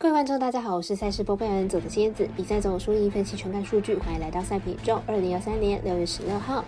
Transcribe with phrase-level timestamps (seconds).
[0.00, 2.28] 各位观众，大家好，我是赛事播报员佐的蝎子。
[2.36, 5.02] 比赛总输赢分析全看数据，欢迎来到赛品宇宙。
[5.08, 6.64] 二零二三年六月十六号，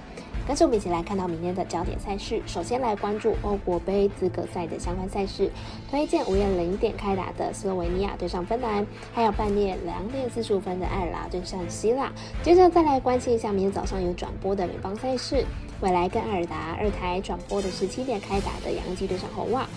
[0.49, 2.43] 跟着我们一起来看到明天的焦点赛事。
[2.45, 5.49] 首先来关注欧国杯资格赛的相关赛事，
[5.89, 12.11] 推荐午夜零点开打的斯洛维尼亚对上芬兰，还有半夜两点四十五分的爱尔兰对上希腊。
[12.43, 15.47] 接着再来关心一下明天早上有转播的美邦赛事，
[15.81, 19.69] 未来跟爱尔达二台转播的是七点开打的洋基对上红袜。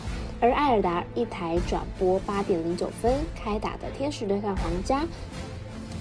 [0.44, 5.08] 而艾尔达一台转播八点零九分开打的天使对抗皇家，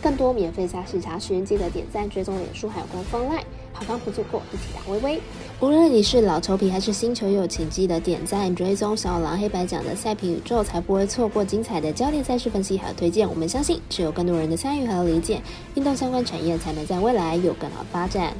[0.02, 5.20] 更多免费赛事查询，记得点赞、追踪脸书还有官方 LINE，好康不错过，一起打微微。
[5.60, 13.30] 无论你是老球皮还是新球友，请记得点赞、追踪小狼黑白奖的赛评宇宙，才不会错过精彩的焦点赛事分析还有推荐。
[13.30, 15.40] 我们相信，只有更多人的参与和理解，
[15.76, 18.34] 运动相关产业才能在未来有更好发展。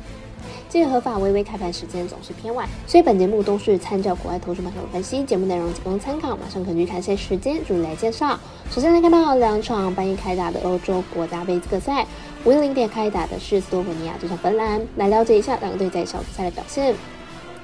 [0.72, 6.34] 基于合法，微微开盘时间总是偏晚，所以本节目都是参照国外投资板块分析，节目内容仅供参考。
[6.34, 8.40] 马上根据开赛时间逐一来介绍。
[8.70, 12.06] 首先来看到两场半夜开打的欧洲国家杯资格赛，
[12.46, 16.94] 五零点开打的是斯洛文尼亚对上芬兰，来了解一下两队在小组赛的表现。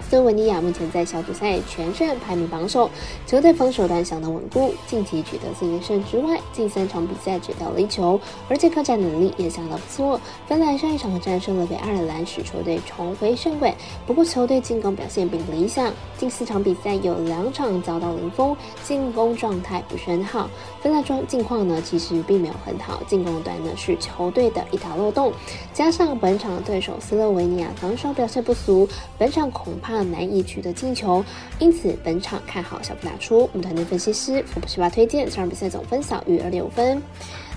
[0.09, 2.89] 斯洛文尼亚目前在小组赛全胜，排名榜首，
[3.27, 10.19] 球队防守端相当稳固，近期取得四连胜之外，近三场比赛只掉了一球，而且客战能力也相当不错。
[10.47, 13.75] 芬兰上一场战胜了北爱尔兰，使球队重回胜轨。
[14.07, 20.49] 不过球队进攻表现并不理想，近四场比赛有两场遭到零封，进攻状态不是很好。
[20.81, 25.31] 芬兰状近况呢，其实并没有很好，进攻端呢是球队的一条漏洞，
[25.75, 29.98] 加上本场对手斯洛维尼亚防守表现不俗，本场恐怕。
[30.03, 31.25] 难以取得进球，
[31.59, 33.49] 因此本场看好小幅打出。
[33.53, 37.03] 我们团队分析师福布斯巴推荐这场比赛总分小于二点五分。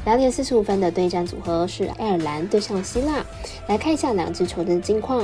[0.05, 3.23] 两点四十五分的对战组合是爱尔兰对上希腊，
[3.67, 5.23] 来看一下两支球队的近况。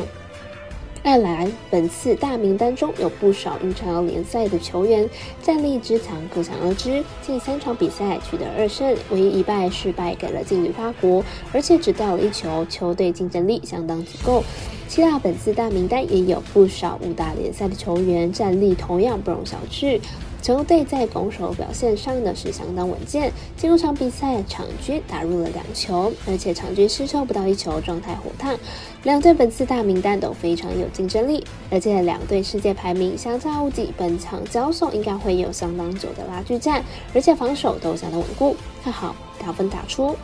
[1.08, 5.10] 再来本次大名单中有不少英超联赛的球员，
[5.42, 7.02] 战力之强可想而知。
[7.22, 14.44] 近三场比赛取得二胜，唯一一败是败给了劲旅法国，而且只掉了一球，球队竞争力相当足够。
[14.90, 20.02] 希腊本次大名单也有不少五大联赛的球员，战力同样不容小觑。
[20.42, 28.58] 球队在攻守表现上呢是相当稳健，进入场比赛场均打入了两球，而且场均失球不到一球，状态火烫。
[29.04, 36.84] 两队本次大名单都非常有竞争力，而且两队世界排名相差无几，本场交手应该会有相当久的拉锯战，
[37.14, 40.16] 而且防守都相当稳固，看好打分打出。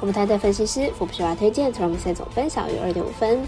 [0.00, 3.38] 我们台的分析师福布斯推荐，这场比赛总分小于二点五分。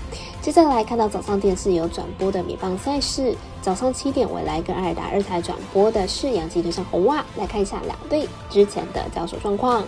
[0.42, 3.32] 接着来看到早上电视有转播的米棒赛事，
[3.62, 9.84] 早上七点未来跟艾尔达二台转播的是杨基对上红袜，来看一下两队之前的交手状况。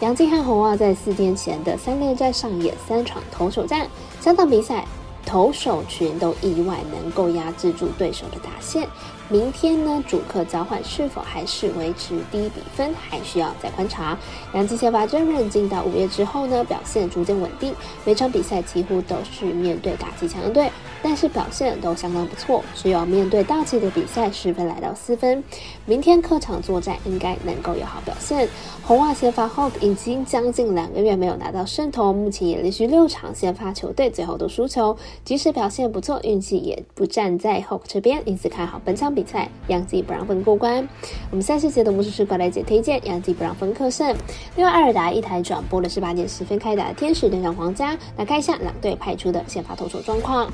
[0.00, 3.86] 杨基和红袜在四天前的三连战上演三场投手战，
[4.20, 4.84] 三场比赛
[5.32, 8.86] 投手群都意外能够压制住对手的打线。
[9.30, 14.18] 明天呢，主客交换是否还是维持低比分，还需要再观察。
[14.52, 20.70] 杨基先发真人进到五月之后呢，表现逐渐稳定，每场比赛几乎都是面对打击强队，
[21.02, 22.62] 但是表现都相当不错。
[22.74, 25.42] 只有面对大气的比赛失分来到四分。
[25.86, 28.46] 明天客场作战应该能够有好表现。
[28.82, 34.94] 红袜先发 Hawk 已经将近两个月没有拿到胜投，目前也连续六场先发球队最后都输球，
[35.24, 39.22] 即使表现不错，运气也不站在 Hawk 这边，因此看好本场比。
[39.24, 40.86] 赛，杨基不让分过关。
[41.30, 44.14] 我们赛事节的魔术师过来姐推荐杨基不让分客胜。
[44.56, 50.52] 另外，艾尔达一台转播的是八点十分开打的天使对上皇家，来看一下两队派出的先发投手状况。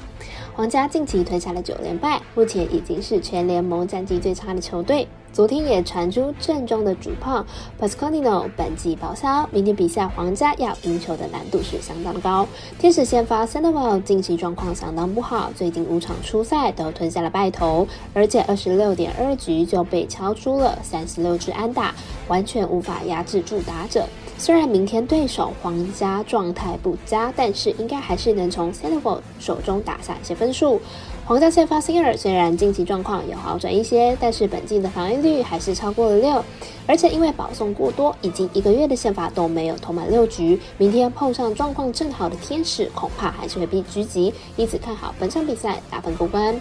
[0.55, 5.09] 皇家近期吞下了九连败，目前已经是全联盟战绩最差的球队。
[5.33, 7.45] 昨天也传出阵中的主炮
[7.81, 12.47] Pasqualino 本季报销，明天比赛皇家要赢球的难度是相当高。
[12.79, 21.95] 天使先发 Sandoval 近期状况相当不好，最近五场初赛都吞下了败头，而且二十六点二局就被敲出了三十六支安打，
[22.27, 24.07] 完全无法压制住打者。
[24.39, 30.81] 虽然明天对手皇家状态不佳，但是应该还是能从 Sandoval 手中打下一些分数。
[31.27, 36.43] 皇家先发 s i n e r 虽然近期状况有好转一些，但是本季的防御率还是超过了六，
[36.87, 40.59] 而且因为保送过多，已经一个月的宪法都没有投满六局。
[40.79, 46.55] 明天碰上状况正好的天使，恐怕还是会被狙击，因此看好本场比赛打分过关。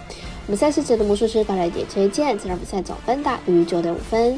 [0.48, 4.38] 我们赛事节的魔术师高来点推荐，这场比赛总分大于九点五分。